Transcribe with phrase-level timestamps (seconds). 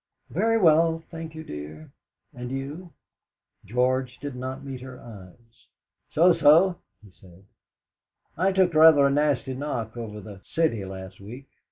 [0.31, 1.91] "Very well, thank you, dear.
[2.33, 2.91] And you?"
[3.65, 5.67] George did not meet her eyes.
[6.09, 7.43] "So so," he said.
[8.35, 11.45] "I took rather a nasty knock over the 'City' last week."